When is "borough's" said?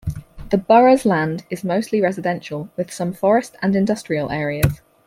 0.57-1.05